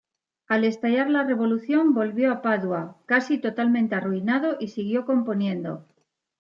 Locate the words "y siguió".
4.59-5.05